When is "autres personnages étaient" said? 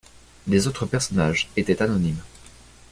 0.65-1.79